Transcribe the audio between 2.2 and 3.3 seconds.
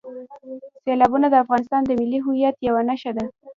هویت یوه نښه ده.